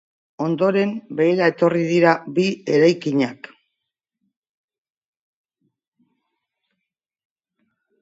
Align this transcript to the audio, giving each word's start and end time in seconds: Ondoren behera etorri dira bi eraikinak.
Ondoren 0.43 0.93
behera 1.19 1.49
etorri 1.53 1.83
dira 1.89 2.13
bi 2.39 2.47
eraikinak. 2.79 3.51